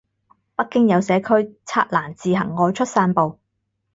[0.55, 3.37] 北京有社區拆欄自行外出散步